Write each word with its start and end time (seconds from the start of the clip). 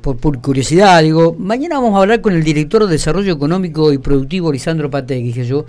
por, 0.00 0.40
curiosidad, 0.40 1.02
digo, 1.02 1.34
mañana 1.38 1.76
vamos 1.76 1.96
a 1.96 2.02
hablar 2.02 2.20
con 2.20 2.34
el 2.34 2.42
director 2.42 2.84
de 2.86 2.92
Desarrollo 2.92 3.32
Económico 3.32 3.92
y 3.92 3.98
Productivo, 3.98 4.52
Lisandro 4.52 4.90
Patek, 4.90 5.22
dije 5.22 5.44
yo, 5.44 5.66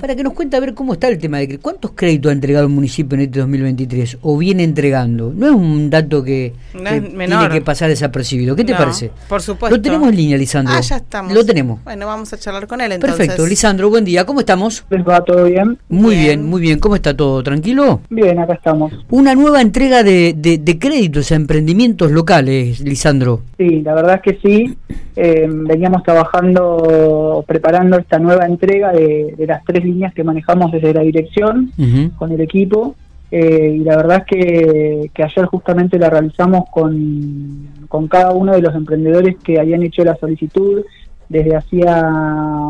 para 0.00 0.14
que 0.14 0.22
nos 0.22 0.34
cuente 0.34 0.56
a 0.56 0.60
ver 0.60 0.74
cómo 0.74 0.92
está 0.94 1.08
el 1.08 1.18
tema 1.18 1.38
de 1.38 1.48
que 1.48 1.58
cuántos 1.58 1.92
créditos 1.92 2.30
ha 2.30 2.32
entregado 2.32 2.66
el 2.66 2.72
municipio 2.72 3.16
en 3.16 3.22
este 3.22 3.40
2023 3.40 4.18
o 4.22 4.36
viene 4.38 4.64
entregando. 4.64 5.32
No 5.34 5.46
es 5.46 5.52
un 5.52 5.90
dato 5.90 6.22
que, 6.22 6.52
tiene 6.72 7.48
que 7.50 7.60
pasar 7.60 7.88
desapercibido. 7.88 8.54
¿Qué 8.54 8.64
te 8.64 8.74
parece? 8.74 9.10
Por 9.28 9.42
supuesto. 9.42 9.76
Lo 9.76 9.82
tenemos 9.82 10.08
en 10.08 10.16
línea, 10.16 10.36
Lisandro. 10.36 10.74
Ah, 10.74 10.80
ya 10.80 10.96
estamos. 10.96 11.32
Lo 11.32 11.44
tenemos. 11.44 11.82
Bueno, 11.84 12.06
vamos 12.06 12.32
a 12.32 12.38
charlar 12.38 12.66
con 12.66 12.80
él 12.80 12.92
entonces. 12.92 13.18
Perfecto. 13.18 13.46
Lisandro, 13.46 13.90
buen 13.90 14.04
día. 14.04 14.24
¿Cómo 14.24 14.40
estamos? 14.40 14.84
¿Les 14.90 15.06
va 15.06 15.22
todo 15.24 15.44
bien? 15.44 15.78
Muy 15.88 16.16
bien. 16.16 16.44
muy 16.44 16.60
bien. 16.60 16.78
¿Cómo 16.78 16.96
está 16.96 17.16
todo? 17.16 17.42
¿Tranquilo? 17.42 18.00
Bien, 18.10 18.38
acá 18.38 18.54
estamos. 18.54 18.92
Una 19.10 19.34
nueva 19.34 19.60
entrega 19.60 20.02
de, 20.02 20.34
de 20.34 20.78
créditos 20.78 21.32
a 21.32 21.36
emprendimientos 21.36 22.10
locales, 22.10 22.80
Lisandro. 22.80 23.42
Sí, 23.62 23.80
la 23.82 23.94
verdad 23.94 24.16
es 24.16 24.22
que 24.22 24.40
sí, 24.42 24.76
eh, 25.14 25.46
veníamos 25.48 26.02
trabajando, 26.02 27.44
preparando 27.46 27.96
esta 27.96 28.18
nueva 28.18 28.44
entrega 28.44 28.90
de, 28.90 29.36
las 29.46 29.62
tres 29.64 29.84
líneas 29.84 30.12
que 30.12 30.24
manejamos 30.24 30.72
desde 30.72 30.92
la 30.92 31.02
dirección 31.02 31.70
con 32.18 32.32
el 32.32 32.40
equipo. 32.40 32.96
Eh, 33.30 33.76
y 33.76 33.84
la 33.84 33.96
verdad 33.98 34.24
es 34.26 35.10
que, 35.12 35.22
ayer 35.22 35.44
justamente 35.46 35.96
la 35.96 36.10
realizamos 36.10 36.64
con, 36.72 37.68
con 37.88 38.08
cada 38.08 38.32
uno 38.32 38.52
de 38.52 38.62
los 38.62 38.74
emprendedores 38.74 39.36
que 39.44 39.60
habían 39.60 39.84
hecho 39.84 40.02
la 40.02 40.16
solicitud 40.16 40.82
desde 41.28 41.54
hacía 41.54 42.02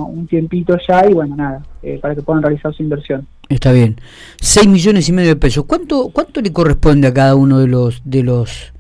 un 0.06 0.26
tiempito 0.28 0.76
ya 0.86 1.08
y 1.08 1.14
bueno, 1.14 1.36
nada, 1.36 1.62
eh, 1.82 1.98
para 2.02 2.14
que 2.14 2.20
puedan 2.20 2.42
realizar 2.42 2.74
su 2.74 2.82
inversión. 2.82 3.26
Está 3.48 3.72
bien. 3.72 3.96
6 4.42 4.68
millones 4.68 5.08
y 5.08 5.12
medio 5.12 5.30
de 5.30 5.36
pesos. 5.36 5.64
¿Cuánto 5.64 6.10
cuánto 6.10 6.42
le 6.42 6.52
corresponde 6.52 7.08
a 7.08 7.14
cada 7.14 7.34
uno 7.34 7.60
de 7.60 7.66
los 7.66 8.02
de 8.04 8.22
los 8.22 8.74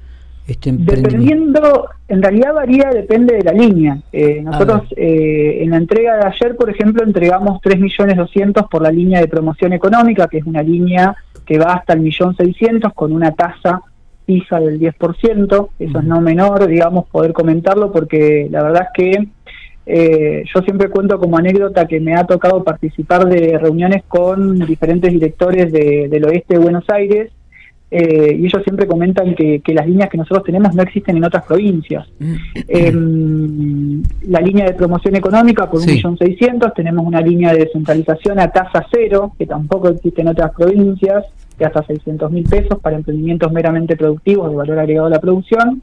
este 0.46 0.72
Dependiendo, 0.72 1.88
en 2.08 2.20
realidad 2.20 2.54
varía, 2.54 2.90
depende 2.90 3.36
de 3.36 3.44
la 3.44 3.52
línea. 3.52 3.98
Eh, 4.12 4.42
nosotros 4.42 4.82
eh, 4.96 5.58
en 5.62 5.70
la 5.70 5.76
entrega 5.76 6.16
de 6.16 6.26
ayer, 6.26 6.56
por 6.56 6.68
ejemplo, 6.68 7.04
entregamos 7.04 7.60
3.200.000 7.62 8.68
por 8.68 8.82
la 8.82 8.90
línea 8.90 9.20
de 9.20 9.28
promoción 9.28 9.72
económica, 9.72 10.26
que 10.26 10.38
es 10.38 10.44
una 10.44 10.62
línea 10.62 11.16
que 11.46 11.58
va 11.58 11.74
hasta 11.74 11.92
el 11.92 12.00
millón 12.00 12.36
seiscientos 12.36 12.92
con 12.92 13.12
una 13.12 13.32
tasa 13.32 13.82
fija 14.26 14.58
del 14.58 14.80
10%. 14.80 15.68
Eso 15.78 15.98
es 15.98 16.04
no 16.04 16.20
menor, 16.20 16.66
digamos, 16.66 17.08
poder 17.08 17.32
comentarlo, 17.32 17.92
porque 17.92 18.48
la 18.50 18.62
verdad 18.64 18.88
es 18.88 18.88
que 18.94 19.28
eh, 19.86 20.44
yo 20.52 20.60
siempre 20.62 20.88
cuento 20.88 21.18
como 21.18 21.38
anécdota 21.38 21.86
que 21.86 22.00
me 22.00 22.14
ha 22.14 22.24
tocado 22.24 22.64
participar 22.64 23.26
de 23.26 23.58
reuniones 23.58 24.02
con 24.08 24.58
diferentes 24.60 25.12
directores 25.12 25.72
del 25.72 26.24
oeste 26.24 26.54
de 26.54 26.60
Buenos 26.60 26.88
Aires 26.88 27.32
eh, 27.94 28.38
y 28.38 28.46
ellos 28.46 28.62
siempre 28.64 28.86
comentan 28.86 29.34
que, 29.34 29.60
las 29.66 29.86
líneas 29.86 30.08
que 30.08 30.16
nosotros 30.16 30.44
tenemos 30.44 30.74
no 30.74 30.82
existen 30.82 31.18
en 31.18 31.24
otras 31.24 31.44
provincias. 31.44 32.08
Mm. 32.18 32.34
Em, 32.66 34.02
la 34.28 34.40
línea 34.40 34.64
de 34.64 34.72
promoción 34.72 35.14
económica 35.14 35.68
por 35.68 35.82
sí. 35.82 36.02
1.600.000, 36.02 36.72
tenemos 36.74 37.04
una 37.04 37.20
línea 37.20 37.52
de 37.52 37.64
descentralización 37.64 38.40
a 38.40 38.48
tasa 38.48 38.86
cero, 38.90 39.34
que 39.38 39.44
tampoco 39.44 39.90
existe 39.90 40.22
en 40.22 40.28
otras 40.28 40.52
provincias, 40.54 41.26
de 41.58 41.66
hasta 41.66 41.84
600.000 41.84 42.48
pesos 42.48 42.78
para 42.80 42.96
emprendimientos 42.96 43.52
meramente 43.52 43.94
productivos 43.94 44.48
de 44.48 44.56
valor 44.56 44.78
agregado 44.78 45.08
a 45.08 45.10
la 45.10 45.20
producción. 45.20 45.82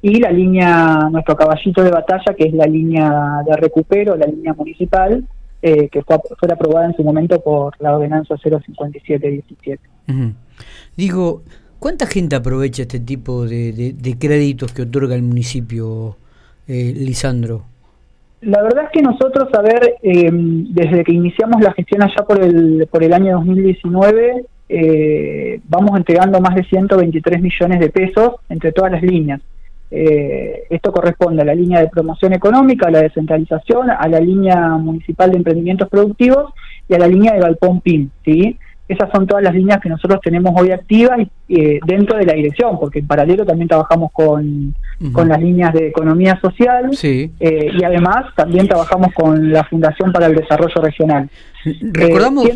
Y 0.00 0.20
la 0.20 0.30
línea, 0.30 1.08
nuestro 1.10 1.34
caballito 1.34 1.82
de 1.82 1.90
batalla, 1.90 2.34
que 2.36 2.44
es 2.44 2.54
la 2.54 2.66
línea 2.66 3.42
de 3.44 3.56
recupero, 3.56 4.14
la 4.16 4.26
línea 4.26 4.54
municipal, 4.54 5.24
eh, 5.60 5.88
que 5.88 6.02
fue, 6.02 6.20
fue 6.38 6.52
aprobada 6.52 6.86
en 6.86 6.94
su 6.94 7.02
momento 7.02 7.40
por 7.40 7.74
la 7.80 7.96
ordenanza 7.96 8.36
05717. 8.36 9.80
Digo, 10.96 11.42
¿cuánta 11.78 12.06
gente 12.06 12.36
aprovecha 12.36 12.82
este 12.82 13.00
tipo 13.00 13.46
de, 13.46 14.16
créditos 14.18 14.72
que 14.72 14.82
otorga 14.82 15.14
el 15.14 15.22
municipio, 15.22 16.16
eh, 16.66 16.92
Lisandro? 16.96 17.62
La 18.40 18.62
verdad 18.62 18.84
es 18.84 18.90
que 18.90 19.02
nosotros, 19.02 19.48
a 19.52 19.62
ver, 19.62 19.94
eh, 20.02 20.28
desde 20.32 21.04
que 21.04 21.12
iniciamos 21.12 21.60
la 21.60 21.72
gestión 21.72 22.02
allá 22.02 22.24
por 22.26 22.42
el, 22.42 22.88
por 22.90 23.02
el 23.02 23.12
año 23.12 23.36
2019, 23.36 24.44
eh, 24.68 25.60
vamos 25.68 25.96
entregando 25.96 26.40
más 26.40 26.54
de 26.54 26.64
123 26.64 27.40
millones 27.40 27.80
de 27.80 27.90
pesos 27.90 28.34
entre 28.48 28.72
todas 28.72 28.92
las 28.92 29.02
líneas. 29.02 29.40
esto 29.90 30.92
corresponde 30.92 31.42
a 31.42 31.46
la 31.46 31.54
línea 31.54 31.80
de 31.80 31.88
promoción 31.88 32.32
económica, 32.32 32.88
a 32.88 32.90
la 32.90 33.02
descentralización, 33.02 33.88
a 33.90 34.06
la 34.08 34.20
línea 34.20 34.56
municipal 34.76 35.30
de 35.30 35.38
emprendimientos 35.38 35.88
productivos 35.88 36.52
y 36.88 36.94
a 36.94 36.98
la 36.98 37.08
línea 37.08 37.32
de 37.34 37.40
Galpón 37.40 37.80
PIN, 37.80 38.10
¿sí? 38.24 38.58
Esas 38.88 39.10
son 39.12 39.26
todas 39.26 39.44
las 39.44 39.54
líneas 39.54 39.80
que 39.80 39.90
nosotros 39.90 40.20
tenemos 40.22 40.52
hoy 40.56 40.70
activas 40.70 41.20
eh, 41.48 41.80
dentro 41.86 42.18
de 42.18 42.26
la 42.26 42.34
dirección, 42.34 42.78
porque 42.78 42.98
en 42.98 43.06
paralelo 43.06 43.46
también 43.46 43.68
trabajamos 43.68 44.12
con, 44.12 44.74
con 45.12 45.28
las 45.28 45.40
líneas 45.40 45.72
de 45.72 45.88
economía 45.88 46.38
social 46.40 46.90
sí. 46.92 47.32
Eh, 47.40 47.70
y 47.72 47.84
además 47.84 48.26
también 48.36 48.68
trabajamos 48.68 49.12
con 49.14 49.50
la 49.52 49.64
Fundación 49.64 50.12
para 50.12 50.26
el 50.26 50.34
Desarrollo 50.34 50.82
Regional. 50.82 51.30
Recordamos, 51.64 52.46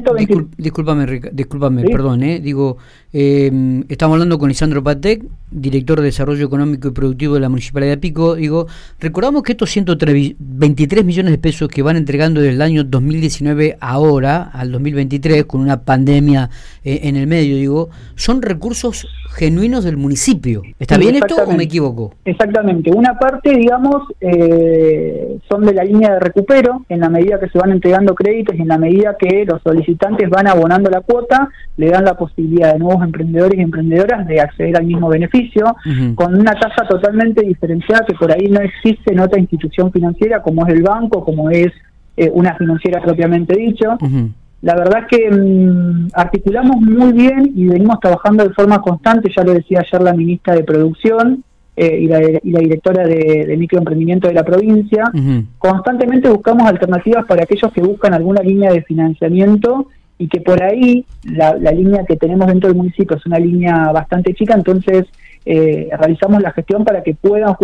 discúlpame, 0.57 1.85
perdón, 1.85 2.23
eh, 2.23 2.41
digo, 2.41 2.79
em, 3.13 3.85
estamos 3.89 4.15
hablando 4.15 4.39
con 4.39 4.49
Lisandro 4.49 4.83
Patek, 4.83 5.25
director 5.51 5.99
de 5.99 6.07
Desarrollo 6.07 6.47
Económico 6.47 6.89
y 6.89 6.93
Productivo 6.93 7.35
de 7.35 7.41
la 7.41 7.49
Municipalidad 7.49 7.93
de 7.93 7.99
Pico, 7.99 8.37
digo, 8.37 8.69
recordamos 9.01 9.43
que 9.43 9.53
estos 9.53 9.71
123 9.71 11.05
millones 11.05 11.33
de 11.33 11.39
pesos 11.39 11.69
que 11.69 11.83
van 11.83 11.97
entregando 11.97 12.41
desde 12.41 12.55
el 12.55 12.63
año 12.63 12.85
2019 12.85 13.77
ahora, 13.81 14.43
al 14.53 14.71
2023, 14.71 15.45
con 15.45 15.61
una 15.61 15.83
pandemia 15.83 16.49
eh, 16.85 17.01
en 17.05 17.17
el 17.17 17.27
medio, 17.27 17.57
digo, 17.57 17.91
son 18.15 18.41
recursos 18.41 18.82
genuinos 19.31 19.85
del 19.85 19.97
municipio. 19.97 20.63
¿Está 20.79 20.99
bien 20.99 21.15
esto 21.15 21.37
o 21.37 21.53
me 21.53 21.65
equivoco? 21.65 22.15
Exactamente, 22.25 22.91
una 22.91 23.19
parte, 23.19 23.57
digamos, 23.57 24.03
eh, 24.21 25.39
son 25.49 25.65
de 25.65 25.75
la 25.75 25.85
línea 25.85 26.15
de 26.15 26.21
recupero, 26.21 26.85
en 26.89 27.01
la 27.01 27.09
medida 27.09 27.39
que 27.39 27.49
se 27.49 27.59
van 27.59 27.73
entregando 27.73 28.15
créditos 28.15 28.57
y 28.57 28.63
en 28.63 28.69
la 28.69 28.79
medida 28.79 29.17
que 29.19 29.45
los 29.45 29.63
solicitantes 29.63 30.29
van 30.29 30.49
abonando 30.49 30.91
la 30.91 31.01
cuota, 31.01 31.49
le 31.77 31.91
dan 31.91 32.05
la 32.05 32.15
posibilidad 32.15 32.73
de 32.73 32.79
nuevos 32.79 33.03
emprendedores 33.03 33.59
y 33.59 33.63
emprendedoras 33.63 34.27
de 34.27 34.41
acceder 34.41 34.77
al 34.77 34.87
mismo 34.87 35.09
beneficio, 35.09 35.77
con 36.15 36.35
una 36.35 36.55
tasa 36.55 36.87
totalmente 36.89 37.43
diferenciada 37.43 38.05
que 38.07 38.15
por 38.15 38.33
ahí 38.33 38.47
no 38.49 38.61
existe 38.61 39.13
en 39.13 39.21
otra 39.21 39.41
institución 39.41 39.93
financiera 39.93 40.43
como 40.43 40.67
es 40.67 40.75
el 40.75 40.83
banco, 40.83 41.25
como 41.25 41.51
es 41.51 41.73
eh, 42.17 42.31
una 42.33 42.55
financiera 42.57 43.01
propiamente 43.01 43.57
dicho. 43.57 43.97
La 44.63 44.75
verdad 44.77 45.03
es 45.03 45.19
que 45.19 45.31
mm, 45.31 46.09
articulamos 46.15 46.77
muy 46.81 47.13
bien 47.13 47.53
y 47.55 47.67
venimos 47.67 48.01
trabajando 48.01 48.45
de 48.45 48.55
forma 48.55 48.81
constante, 48.81 49.31
ya 49.37 49.45
lo 49.45 49.53
decía 49.53 49.81
ayer 49.81 50.01
la 50.01 50.15
ministra 50.15 50.55
de 50.55 50.65
Producción, 50.65 51.45
eh, 51.75 52.01
y, 52.03 52.07
la, 52.07 52.19
directora 52.61 53.07
de, 53.07 53.57
microemprendimiento 53.59 54.29
de 54.29 54.35
la 54.35 54.45
provincia, 54.45 55.05
constantemente 55.57 56.29
buscamos 56.29 56.69
alternativas 56.69 57.25
para 57.25 57.45
aquellos 57.45 57.73
que 57.73 57.81
buscan 57.81 58.13
alguna 58.13 58.43
línea 58.43 58.71
de 58.71 58.83
financiamiento 58.83 59.87
y 60.19 60.29
que 60.29 60.43
por 60.43 60.63
ahí 60.63 61.07
la, 61.25 61.55
línea 61.55 62.05
que 62.07 62.17
tenemos 62.17 62.47
dentro 62.49 62.69
del 62.69 62.77
municipio 62.77 63.17
es 63.17 63.25
una 63.25 63.39
línea 63.39 63.91
bastante 63.91 64.35
chica, 64.35 64.55
entonces 64.55 65.07
eh, 65.45 65.89
realizamos 65.99 66.43
la 66.43 66.53
gestión 66.53 66.85
para 66.85 67.03
que 67.03 67.15
puedan 67.15 67.55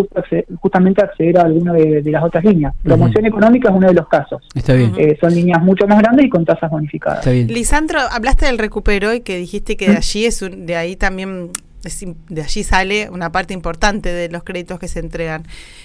justamente 0.60 1.02
acceder 1.02 1.38
a 1.38 1.42
alguna 1.42 1.72
de, 1.72 2.02
las 2.04 2.24
otras 2.24 2.44
líneas. 2.44 2.74
Promoción 2.82 3.26
económica 3.26 3.68
es 3.70 3.76
uno 3.76 3.88
de 3.88 3.94
los 3.94 4.08
casos. 4.08 4.42
Está 4.54 4.74
bien. 4.74 4.92
Eh, 4.98 5.16
son 5.20 5.34
líneas 5.34 5.62
mucho 5.62 5.86
más 5.86 5.98
grandes 5.98 6.26
y 6.26 6.28
con 6.28 6.44
tasas 6.44 6.70
bonificadas. 6.70 7.26
Lisandro, 7.26 8.00
hablaste 8.10 8.46
del 8.46 8.58
recupero 8.58 9.14
y 9.14 9.20
que 9.20 9.36
dijiste 9.36 9.76
que 9.76 9.90
de 9.90 9.96
allí 9.96 10.24
es 10.24 10.44
de 10.50 10.76
ahí 10.76 10.96
también 10.96 11.50
de 12.28 12.42
allí 12.42 12.62
sale 12.62 13.08
una 13.10 13.30
parte 13.30 13.54
importante 13.54 14.12
de 14.12 14.28
los 14.28 14.42
créditos 14.42 14.78
que 14.78 14.88
se 14.88 15.00
entregan. 15.00 15.42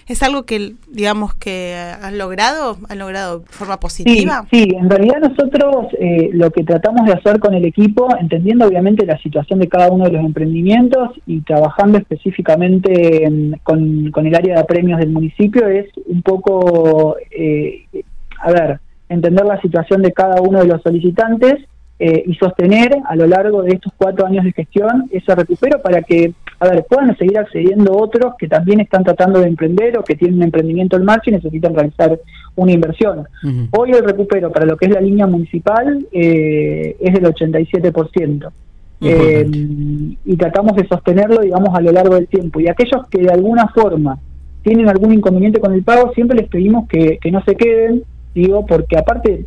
¿Es 0.07 0.23
algo 0.23 0.43
que, 0.43 0.73
digamos, 0.91 1.33
que 1.35 1.75
han 2.01 2.17
logrado, 2.17 2.77
han 2.89 2.99
logrado 2.99 3.39
de 3.39 3.45
forma 3.47 3.79
positiva? 3.79 4.45
Sí, 4.51 4.67
en 4.75 4.89
realidad 4.89 5.19
nosotros 5.21 5.87
eh, 5.99 6.29
lo 6.33 6.51
que 6.51 6.63
tratamos 6.63 7.05
de 7.05 7.13
hacer 7.13 7.39
con 7.39 7.53
el 7.53 7.65
equipo, 7.65 8.07
entendiendo 8.19 8.67
obviamente 8.67 9.05
la 9.05 9.17
situación 9.19 9.59
de 9.59 9.67
cada 9.67 9.91
uno 9.91 10.05
de 10.05 10.11
los 10.11 10.25
emprendimientos 10.25 11.11
y 11.25 11.41
trabajando 11.41 11.97
específicamente 11.97 13.29
con, 13.63 14.11
con, 14.11 14.25
el 14.25 14.35
área 14.35 14.57
de 14.57 14.63
premios 14.65 14.99
del 14.99 15.09
municipio, 15.09 15.67
es 15.67 15.85
un 16.05 16.21
poco, 16.21 17.17
eh, 17.31 17.85
a 18.39 18.51
ver, 18.51 18.79
entender 19.09 19.45
la 19.45 19.61
situación 19.61 20.01
de 20.01 20.11
cada 20.11 20.41
uno 20.41 20.59
de 20.59 20.67
los 20.67 20.81
solicitantes 20.81 21.65
eh, 21.99 22.23
y 22.25 22.33
sostener 22.35 22.91
a 23.05 23.15
lo 23.15 23.27
largo 23.27 23.61
de 23.61 23.75
estos 23.75 23.93
cuatro 23.95 24.25
años 24.25 24.43
de 24.43 24.51
gestión 24.51 25.07
ese 25.11 25.35
recupero 25.35 25.81
para 25.81 26.01
que, 26.01 26.33
a 26.59 26.67
ver, 26.67 26.85
puedan 26.89 27.15
seguir 27.17 27.37
accediendo 27.37 27.95
otros 27.95 28.33
que 28.37 28.47
también 28.47 28.79
están 28.79 29.03
tratando 29.03 29.39
de 29.39 29.47
emprender 29.47 29.97
o 29.97 30.03
que 30.03 30.15
tienen 30.15 30.37
un 30.37 30.43
emprendimiento 30.43 30.97
en 30.97 31.05
marcha 31.05 31.29
y 31.29 31.33
necesitan 31.33 31.75
realizar 31.75 32.19
una 32.55 32.71
inversión. 32.71 33.27
Hoy 33.71 33.91
el 33.91 34.03
recupero 34.03 34.51
para 34.51 34.65
lo 34.65 34.75
que 34.75 34.87
es 34.87 34.91
la 34.91 35.01
línea 35.01 35.27
municipal 35.27 36.05
eh, 36.11 36.95
es 36.99 37.13
del 37.13 37.23
87%. 37.23 38.51
Eh, 39.05 39.49
y 40.25 40.37
tratamos 40.37 40.75
de 40.77 40.87
sostenerlo, 40.87 41.41
digamos, 41.41 41.75
a 41.75 41.81
lo 41.81 41.91
largo 41.91 42.15
del 42.15 42.27
tiempo. 42.27 42.59
Y 42.59 42.69
aquellos 42.69 43.07
que 43.07 43.21
de 43.21 43.31
alguna 43.31 43.67
forma 43.67 44.17
tienen 44.63 44.89
algún 44.89 45.13
inconveniente 45.13 45.59
con 45.59 45.73
el 45.73 45.83
pago, 45.83 46.11
siempre 46.13 46.37
les 46.37 46.49
pedimos 46.49 46.87
que, 46.87 47.19
que 47.21 47.31
no 47.31 47.43
se 47.43 47.55
queden, 47.55 48.03
digo, 48.33 48.65
porque 48.65 48.97
aparte 48.97 49.45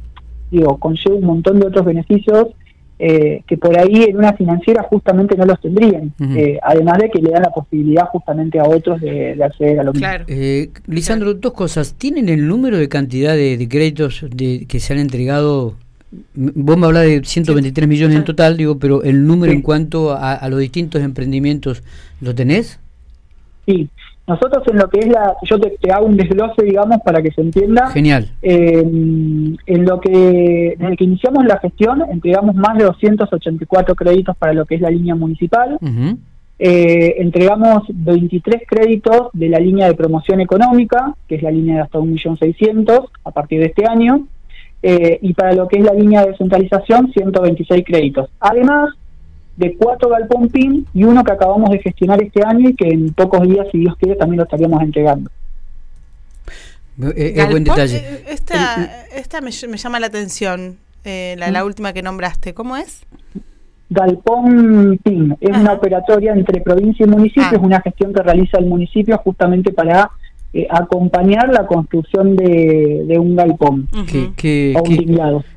digo, 0.51 0.79
conlleva 0.79 1.17
un 1.17 1.25
montón 1.25 1.61
de 1.61 1.67
otros 1.67 1.85
beneficios 1.85 2.49
eh, 2.99 3.43
que 3.47 3.59
por 3.59 3.79
ahí 3.79 4.05
en 4.05 4.17
una 4.17 4.33
financiera 4.33 4.83
justamente 4.85 5.37
no 5.37 5.45
los 5.45 5.61
tendrían, 5.61 6.15
eh, 6.35 6.59
además 6.63 6.97
de 6.99 7.11
que 7.11 7.21
le 7.21 7.31
dan 7.31 7.43
la 7.43 7.51
posibilidad 7.51 8.07
justamente 8.07 8.59
a 8.59 8.65
otros 8.65 9.03
de, 9.03 9.37
acceder 9.45 9.81
a 9.81 9.83
lo 9.83 9.93
mismo. 9.93 10.09
Eh, 10.29 10.71
Lisandro, 10.87 11.35
dos 11.35 11.53
cosas. 11.53 11.95
¿Tienen 11.95 12.31
el 12.31 12.49
número 12.49 12.79
de 12.79 12.89
cantidad 12.89 13.35
de, 13.35 13.67
créditos 13.69 14.25
de, 14.31 14.65
que 14.67 14.81
se 14.81 14.95
han 14.95 14.99
entregado? 14.99 15.75
Vos 16.35 16.79
me 16.79 16.87
hablas 16.87 17.05
de 17.05 17.23
123 17.23 17.87
millones 17.87 18.17
en 18.17 18.25
total, 18.25 18.57
digo, 18.57 18.79
pero 18.79 19.03
el 19.03 19.27
número 19.27 19.53
en 19.53 19.61
cuanto 19.61 20.13
a, 20.13 20.33
a 20.33 20.49
los 20.49 20.61
distintos 20.61 21.03
emprendimientos, 21.03 21.83
¿lo 22.23 22.35
tenés? 22.35 22.81
Sí, 23.67 23.91
nosotros 24.27 24.65
en 24.67 24.79
lo 24.79 24.89
que 24.89 25.01
es 25.01 25.09
la, 25.09 25.37
yo 25.43 25.59
te, 25.61 25.93
hago 25.93 26.07
un 26.07 26.17
desglose, 26.17 26.65
digamos, 26.65 27.01
para 27.05 27.23
que 27.23 27.31
se 27.31 27.43
entienda. 27.43 27.89
Genial. 27.91 28.29
Eh, 28.43 28.83
en 28.83 29.85
lo 29.85 30.01
que, 30.01 30.75
desde 30.79 30.97
que 30.97 31.05
iniciamos 31.05 31.45
la 31.45 31.59
gestión, 31.61 32.03
entregamos 32.11 32.57
más 32.57 32.77
de 32.77 32.85
284 32.85 33.95
créditos 33.95 34.37
para 34.37 34.53
lo 34.53 34.65
que 34.65 34.75
es 34.75 34.81
la 34.81 34.91
línea 34.91 35.15
municipal. 35.15 35.79
Eh, 36.59 37.15
entregamos 37.19 37.85
23 37.89 38.63
créditos 38.67 39.29
de 39.33 39.49
la 39.49 39.61
línea 39.61 39.87
de 39.87 39.95
promoción 39.95 40.41
económica, 40.41 41.15
que 41.29 41.37
es 41.37 41.43
la 41.43 41.51
línea 41.53 41.77
de 41.77 41.83
hasta 41.83 41.99
1.600.000 41.99 43.09
a 43.25 43.31
partir 43.31 43.61
de 43.61 43.67
este 43.67 43.87
año. 43.87 44.27
Eh, 44.83 45.19
y 45.23 45.35
para 45.35 45.53
lo 45.53 45.69
que 45.69 45.79
es 45.79 45.85
la 45.85 45.95
línea 45.95 46.23
de 46.23 46.31
descentralización, 46.31 47.13
126 47.13 47.85
créditos. 47.85 48.29
Además, 48.41 48.91
de 49.57 49.77
cuatro 49.77 50.09
galpón 50.09 50.49
PIN 50.49 50.87
y 50.93 51.05
uno 51.05 51.25
que 51.25 51.33
acabamos 51.33 51.71
de 51.71 51.79
gestionar 51.79 52.23
este 52.23 52.45
año 52.45 52.71
y 52.71 52.75
que 52.75 52.89
en 52.89 53.13
pocos 53.13 53.43
días, 53.43 53.67
si 53.73 53.79
Dios 53.79 53.97
quiere, 53.99 54.17
también 54.17 54.39
lo 54.39 54.45
estaríamos 54.45 54.83
entregando. 54.83 55.31
Eh, 57.15 57.35
es 57.37 57.51
buen 57.51 57.65
detalle. 57.65 57.97
Eh, 57.97 58.25
esta, 58.29 59.07
esta 59.15 59.41
me, 59.41 59.51
llama 59.51 60.01
la 60.01 60.07
atención, 60.07 60.77
eh, 61.05 61.37
la, 61.39 61.63
¿Mm? 61.63 61.67
última 61.67 61.93
que 61.93 62.03
nombraste. 62.03 62.55
¿Cómo 62.55 62.77
es? 62.77 63.05
Galpón 63.89 64.99
PIN 65.03 65.37
es 65.41 65.57
una 65.57 65.75
operatoria 65.75 66.33
entre 66.33 66.61
provincia 66.61 67.07
y 67.07 67.09
municipio, 67.09 67.45
ah. 67.53 67.57
es 67.57 67.63
una 67.63 67.81
gestión 67.81 68.13
que 68.13 68.23
realiza 68.23 68.59
el 68.59 68.67
municipio 68.67 69.17
justamente 69.19 69.73
para 69.73 70.11
eh, 70.57 70.67
acompañar 70.71 71.53
la 71.53 71.67
construcción 71.67 72.35
de, 72.35 73.15
un 73.19 73.37
galpón 73.37 73.89
o 73.93 74.83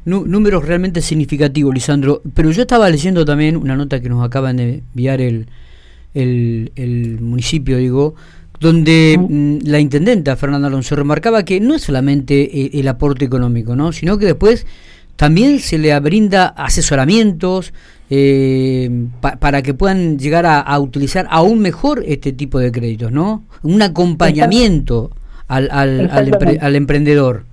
un 0.06 0.30
números 0.30 0.66
realmente 0.66 1.02
significativos, 1.02 1.74
Lisandro. 1.74 2.22
Pero 2.34 2.52
yo 2.52 2.64
estaba 2.64 2.90
leyendo 2.90 3.24
también 3.24 3.56
una 3.56 3.78
nota 3.78 4.02
que 4.02 4.10
nos 4.10 4.26
acaban 4.26 4.58
de 4.58 4.84
enviar 4.94 5.22
el, 5.22 5.48
el, 6.14 7.18
municipio, 7.22 7.78
digo, 7.78 8.16
donde 8.60 9.18
mm, 9.18 9.70
la 9.70 9.80
intendenta 9.80 10.36
Fernanda 10.36 10.68
Alonso 10.68 10.98
remarcaba 10.98 11.44
que 11.44 11.62
no 11.62 11.76
es 11.76 11.84
solamente 11.84 12.66
el, 12.66 12.82
el 12.82 12.88
aporte 12.90 13.24
económico, 13.24 13.78
¿no? 13.78 13.94
sino 13.94 14.18
que 14.18 14.26
después 14.26 14.66
también 15.16 15.60
se 15.60 15.78
le 15.78 15.98
brinda 16.02 16.48
asesoramientos, 16.48 17.74
eh, 18.10 18.90
para 19.40 19.62
que 19.62 19.74
puedan 19.74 20.18
llegar 20.18 20.46
a, 20.48 20.80
utilizar 20.80 21.28
aún 21.30 21.60
mejor 21.60 22.04
este 22.06 22.34
tipo 22.34 22.60
de 22.60 22.72
créditos, 22.72 23.12
¿no? 23.12 23.44
Un 23.62 23.82
acompañamiento 23.82 25.12
al, 25.48 25.70
al, 25.72 26.10
al, 26.62 26.76
emprendedor. 26.76 27.44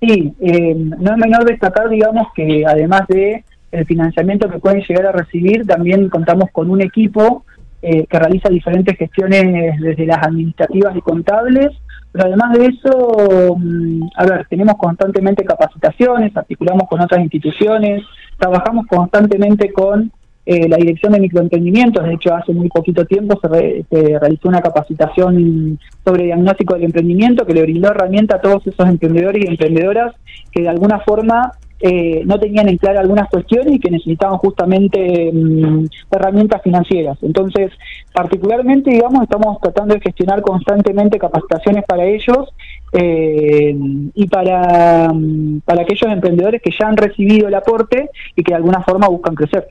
Sí, 0.00 0.32
eh, 0.40 0.74
no 0.74 1.12
es 1.12 1.18
menor 1.18 1.44
destacar, 1.44 1.88
digamos, 1.88 2.28
que 2.34 2.64
además 2.66 3.02
de 3.08 3.44
el 3.70 3.86
financiamiento 3.86 4.48
que 4.48 4.58
pueden 4.58 4.82
llegar 4.82 5.06
a 5.06 5.12
recibir, 5.12 5.66
también 5.66 6.08
contamos 6.08 6.50
con 6.50 6.70
un 6.70 6.80
equipo 6.80 7.44
eh, 7.82 8.06
que 8.06 8.18
realiza 8.18 8.48
diferentes 8.48 8.96
gestiones 8.96 9.78
desde 9.80 10.06
las 10.06 10.18
administrativas 10.26 10.96
y 10.96 11.00
contables, 11.00 11.68
pero 12.12 12.26
además 12.26 12.58
de 12.58 12.66
eso, 12.66 13.56
mm, 13.56 14.02
a 14.16 14.24
ver, 14.24 14.46
tenemos 14.48 14.76
constantemente 14.76 15.44
capacitaciones, 15.44 16.36
articulamos 16.36 16.88
con 16.88 17.00
otras 17.00 17.20
instituciones, 17.20 18.02
trabajamos 18.38 18.86
constantemente 18.86 19.72
con 19.72 20.10
eh, 20.46 20.68
la 20.68 20.78
Dirección 20.78 21.12
de 21.12 21.20
Microemprendimientos. 21.20 22.04
De 22.04 22.14
hecho, 22.14 22.34
hace 22.34 22.52
muy 22.52 22.68
poquito 22.68 23.04
tiempo 23.04 23.38
se, 23.40 24.18
realizó 24.18 24.48
una 24.48 24.60
capacitación 24.60 25.78
sobre 26.04 26.24
diagnóstico 26.24 26.74
del 26.74 26.84
emprendimiento 26.84 27.46
que 27.46 27.54
le 27.54 27.62
brindó 27.62 27.90
herramienta 27.90 28.36
a 28.36 28.40
todos 28.40 28.66
esos 28.66 28.88
emprendedores 28.88 29.44
y 29.44 29.48
emprendedoras 29.48 30.12
que 30.50 30.62
de 30.62 30.68
alguna 30.68 30.98
forma 31.00 31.52
eh, 31.80 32.22
no 32.26 32.38
tenían 32.38 32.68
en 32.68 32.76
claro 32.76 33.00
algunas 33.00 33.28
cuestiones 33.30 33.74
y 33.74 33.78
que 33.78 33.90
necesitaban 33.90 34.36
justamente 34.38 35.30
mm, 35.32 35.86
herramientas 36.10 36.62
financieras. 36.62 37.18
Entonces, 37.22 37.72
particularmente, 38.12 38.90
digamos, 38.90 39.22
estamos 39.22 39.58
tratando 39.60 39.94
de 39.94 40.00
gestionar 40.00 40.42
constantemente 40.42 41.18
capacitaciones 41.18 41.84
para 41.86 42.04
ellos 42.04 42.48
eh, 42.92 43.74
y 44.14 44.26
para, 44.28 45.10
mm, 45.12 45.60
para 45.64 45.82
aquellos 45.82 46.12
emprendedores 46.12 46.60
que 46.62 46.70
ya 46.78 46.88
han 46.88 46.96
recibido 46.96 47.48
el 47.48 47.54
aporte 47.54 48.10
y 48.36 48.42
que 48.42 48.52
de 48.52 48.56
alguna 48.56 48.82
forma 48.82 49.08
buscan 49.08 49.34
crecer. 49.34 49.66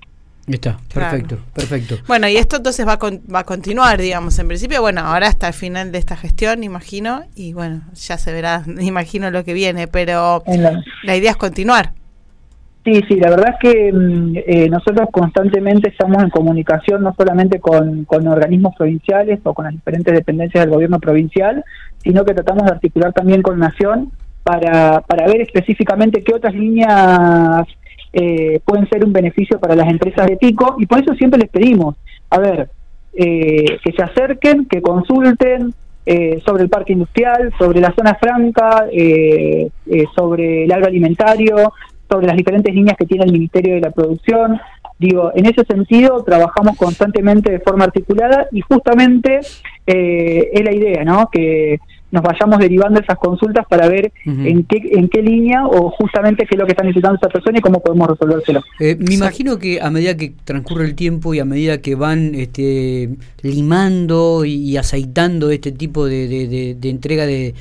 Está, 0.48 0.80
perfecto, 0.92 1.38
perfecto. 1.54 1.98
Bueno, 2.08 2.28
y 2.28 2.38
esto 2.38 2.56
entonces 2.58 2.88
va 2.88 2.94
a, 2.94 3.00
va 3.32 3.40
a 3.40 3.44
continuar, 3.44 4.02
digamos, 4.02 4.40
en 4.40 4.48
principio, 4.48 4.82
bueno, 4.82 5.02
ahora 5.02 5.28
hasta 5.28 5.48
el 5.48 5.54
final 5.54 5.92
de 5.92 6.00
esta 6.00 6.18
gestión, 6.18 6.64
imagino, 6.64 7.22
y 7.36 7.54
bueno, 7.54 7.84
ya 7.94 8.18
se 8.18 8.34
verá, 8.34 8.64
imagino 8.80 9.30
lo 9.30 9.44
que 9.44 9.54
viene, 9.54 9.88
pero 9.88 10.44
la 11.04 11.16
idea 11.16 11.32
es 11.32 11.38
continuar. 11.38 11.99
Sí, 12.92 13.04
sí, 13.08 13.16
la 13.18 13.30
verdad 13.30 13.54
es 13.54 13.72
que 13.72 13.94
mm, 13.94 14.36
eh, 14.48 14.68
nosotros 14.68 15.10
constantemente 15.12 15.90
estamos 15.90 16.24
en 16.24 16.32
comunicación 16.32 17.04
no 17.04 17.14
solamente 17.16 17.60
con, 17.60 18.08
organismos 18.10 18.76
provinciales 18.76 19.40
o 19.44 19.54
con 19.54 19.66
las 19.66 19.76
diferentes 19.76 20.12
dependencias 20.12 20.64
del 20.64 20.74
gobierno 20.74 21.00
provincial, 21.00 21.64
sino 22.00 22.26
que 22.26 22.34
tratamos 22.34 22.66
de 22.66 22.72
articular 22.72 23.14
también 23.14 23.44
con 23.44 23.60
Nación 23.60 24.12
para, 24.42 25.02
para 25.02 25.28
ver 25.28 25.42
específicamente 25.42 26.24
qué 26.24 26.34
otras 26.34 26.56
líneas 26.56 27.68
eh, 28.12 28.60
pueden 28.66 28.90
ser 28.90 29.06
un 29.06 29.14
beneficio 29.14 29.60
para 29.60 29.76
las 29.76 29.88
empresas 29.88 30.26
de 30.26 30.38
Pico 30.38 30.76
y 30.80 30.88
por 30.88 31.00
eso 31.00 31.14
siempre 31.14 31.42
les 31.42 31.50
pedimos, 31.50 31.96
a 32.32 32.40
ver, 32.40 32.70
eh, 33.14 33.78
que 33.84 33.92
se 33.92 34.02
acerquen, 34.02 34.66
que 34.66 34.82
consulten, 34.82 35.76
sobre 36.44 36.64
el 36.64 36.70
parque 36.70 36.94
industrial, 36.94 37.54
sobre 37.60 37.82
la 37.82 37.94
zona 37.94 38.16
franca, 38.16 38.88
sobre 40.16 40.64
el 40.64 40.72
agroalimentario, 40.72 41.72
sobre 42.10 42.28
las 42.28 42.36
diferentes 42.36 42.74
líneas 42.74 42.98
que 42.98 43.06
tiene 43.06 43.26
el 43.26 43.32
Ministerio 43.32 43.76
de 43.76 43.82
la 43.82 43.92
Producción. 43.92 44.60
Digo, 44.98 45.32
en 45.34 45.46
ese 45.46 45.64
sentido 45.66 46.24
trabajamos 46.24 46.76
constantemente 46.78 47.52
de 47.52 47.60
forma 47.60 47.86
articulada 47.86 48.48
y 48.52 48.62
justamente 48.62 49.40
eh, 49.88 50.50
es 50.52 50.64
la 50.64 50.74
idea, 50.74 51.04
¿no? 51.06 51.30
Que 51.32 51.80
nos 52.12 52.24
vayamos 52.24 52.60
derivando 52.60 53.00
esas 53.00 53.18
consultas 53.18 53.66
para 53.70 53.88
ver 53.88 54.12
en 54.26 54.64
qué 54.64 54.82
en 54.92 55.10
qué 55.10 55.22
línea 55.22 55.68
o 55.68 55.92
justamente 55.92 56.46
qué 56.46 56.56
es 56.56 56.60
lo 56.60 56.66
que 56.66 56.72
está 56.72 56.84
necesitando 56.84 57.18
esa 57.18 57.30
persona 57.30 57.60
y 57.60 57.62
cómo 57.62 57.82
podemos 57.82 58.08
resolvérselo. 58.08 58.64
Eh, 58.80 58.98
me 59.00 59.14
imagino 59.14 59.60
que 59.60 59.80
a 59.80 59.92
medida 59.92 60.18
que 60.18 60.34
transcurre 60.44 60.86
el 60.86 60.96
tiempo 60.96 61.34
y 61.34 61.40
a 61.40 61.46
medida 61.46 61.82
que 61.82 61.96
van 61.96 62.34
este, 62.34 63.10
limando 63.44 64.44
y, 64.44 64.76
aceitando 64.78 65.52
este 65.52 65.72
tipo 65.72 66.06
de, 66.08 66.76
entrega 66.82 67.26
de, 67.26 67.54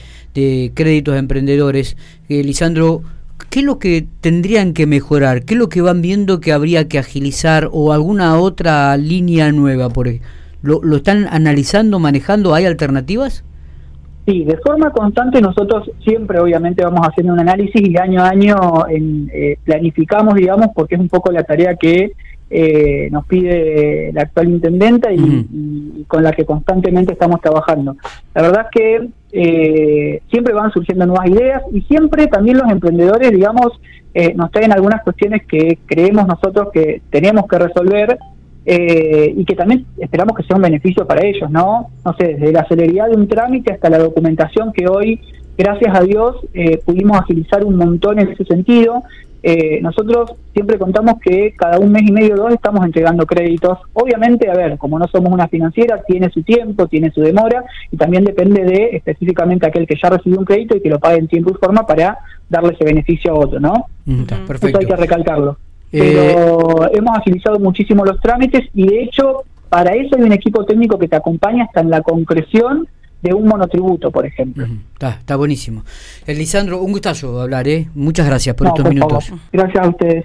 créditos 0.74 1.14
a 1.14 1.18
emprendedores, 1.18 1.96
eh, 2.28 2.42
Lisandro, 2.42 3.02
¿qué 3.50 3.60
es 3.60 3.64
lo 3.64 3.78
que 3.78 4.06
tendrían 4.20 4.72
que 4.72 4.86
mejorar? 4.86 5.44
¿Qué 5.44 5.54
es 5.54 5.60
lo 5.60 5.68
que 5.68 5.80
van 5.80 6.02
viendo 6.02 6.40
que 6.40 6.52
habría 6.52 6.88
que 6.88 6.98
agilizar 6.98 7.68
o 7.72 7.92
alguna 7.92 8.38
otra 8.38 8.96
línea 8.96 9.52
nueva? 9.52 9.88
Por 9.88 10.08
¿Lo, 10.62 10.80
¿Lo 10.82 10.96
están 10.96 11.26
analizando, 11.30 11.98
manejando? 11.98 12.54
¿Hay 12.54 12.66
alternativas? 12.66 13.44
Sí, 14.28 14.44
de 14.44 14.58
forma 14.58 14.90
constante 14.90 15.40
nosotros 15.40 15.90
siempre 16.04 16.38
obviamente 16.38 16.84
vamos 16.84 17.00
haciendo 17.00 17.32
un 17.32 17.40
análisis 17.40 17.80
y 17.80 17.96
año 17.96 18.22
a 18.22 18.28
año 18.28 18.56
en, 18.86 19.30
eh, 19.32 19.56
planificamos, 19.64 20.34
digamos, 20.34 20.66
porque 20.74 20.96
es 20.96 21.00
un 21.00 21.08
poco 21.08 21.32
la 21.32 21.44
tarea 21.44 21.76
que 21.76 22.12
eh, 22.50 23.08
nos 23.10 23.26
pide 23.26 24.10
la 24.14 24.22
actual 24.22 24.48
intendenta 24.48 25.12
y, 25.12 26.04
con 26.06 26.22
la 26.22 26.32
que 26.32 26.46
constantemente 26.46 27.12
estamos 27.12 27.40
trabajando. 27.42 27.96
La 28.34 28.42
verdad 28.42 28.66
es 28.66 28.80
que 28.80 29.08
eh, 29.32 30.22
siempre 30.30 30.54
van 30.54 30.70
surgiendo 30.70 31.04
nuevas 31.04 31.28
ideas 31.28 31.62
y 31.72 31.82
siempre 31.82 32.26
también 32.28 32.56
los 32.56 32.70
emprendedores, 32.70 33.30
digamos, 33.32 33.78
eh, 34.14 34.32
nos 34.34 34.50
traen 34.50 34.72
algunas 34.72 35.02
cuestiones 35.02 35.44
que 35.46 35.78
creemos 35.84 36.26
nosotros 36.26 36.68
que 36.72 37.02
tenemos 37.10 37.46
que 37.46 37.58
resolver 37.58 38.18
y 38.70 39.46
que 39.46 39.54
también 39.54 39.86
esperamos 39.96 40.36
que 40.36 40.42
sea 40.42 40.56
un 40.56 40.62
beneficio 40.62 41.06
para 41.06 41.26
ellos, 41.26 41.50
¿no? 41.50 41.88
No 42.04 42.12
sé, 42.18 42.34
desde 42.34 42.52
la 42.52 42.66
celeridad 42.68 43.08
de 43.08 43.16
un 43.16 43.26
trámite 43.26 43.72
hasta 43.72 43.88
la 43.88 43.96
documentación 43.96 44.74
que 44.74 44.86
hoy, 44.86 45.22
gracias 45.58 45.94
a 45.94 46.02
Dios, 46.02 46.36
pudimos 46.86 47.18
agilizar 47.18 47.64
un 47.64 47.76
montón 47.76 48.20
en 48.20 48.28
ese 48.28 48.44
sentido 48.44 49.02
eh, 49.42 49.80
nosotros 49.80 50.32
siempre 50.52 50.78
contamos 50.78 51.20
que 51.20 51.54
cada 51.56 51.78
un 51.78 51.92
mes 51.92 52.02
y 52.02 52.12
medio 52.12 52.34
o 52.34 52.38
dos 52.38 52.52
estamos 52.52 52.84
entregando 52.84 53.24
créditos. 53.24 53.78
Obviamente, 53.92 54.50
a 54.50 54.54
ver, 54.54 54.78
como 54.78 54.98
no 54.98 55.06
somos 55.06 55.32
una 55.32 55.46
financiera, 55.48 56.02
tiene 56.06 56.28
su 56.30 56.42
tiempo, 56.42 56.88
tiene 56.88 57.12
su 57.12 57.20
demora 57.20 57.64
y 57.90 57.96
también 57.96 58.24
depende 58.24 58.64
de 58.64 58.96
específicamente 58.96 59.66
aquel 59.66 59.86
que 59.86 59.96
ya 60.02 60.10
recibió 60.10 60.38
un 60.38 60.44
crédito 60.44 60.76
y 60.76 60.80
que 60.80 60.90
lo 60.90 60.98
pague 60.98 61.18
en 61.18 61.28
tiempo 61.28 61.50
y 61.50 61.54
forma 61.54 61.86
para 61.86 62.18
darle 62.48 62.72
ese 62.72 62.84
beneficio 62.84 63.32
a 63.32 63.38
otro, 63.38 63.60
¿no? 63.60 63.86
Eso 64.70 64.78
hay 64.78 64.86
que 64.86 64.96
recalcarlo. 64.96 65.56
Eh, 65.92 66.00
Pero 66.00 66.90
hemos 66.92 67.16
agilizado 67.16 67.58
muchísimo 67.58 68.04
los 68.04 68.20
trámites 68.20 68.68
y 68.74 68.86
de 68.86 69.02
hecho 69.04 69.44
para 69.68 69.94
eso 69.94 70.16
hay 70.16 70.22
un 70.22 70.32
equipo 70.32 70.64
técnico 70.64 70.98
que 70.98 71.08
te 71.08 71.16
acompaña 71.16 71.64
hasta 71.64 71.80
en 71.80 71.90
la 71.90 72.02
concreción 72.02 72.88
de 73.22 73.34
un 73.34 73.46
monotributo, 73.46 74.10
por 74.10 74.24
ejemplo. 74.26 74.66
Está, 74.92 75.10
está 75.10 75.36
buenísimo. 75.36 75.84
Lisandro, 76.26 76.82
un 76.82 76.92
gustazo 76.92 77.40
hablar, 77.40 77.66
¿eh? 77.68 77.88
Muchas 77.94 78.26
gracias 78.26 78.54
por 78.54 78.68
estos 78.68 78.88
minutos. 78.88 79.32
Gracias 79.52 79.84
a 79.84 79.88
ustedes. 79.88 80.24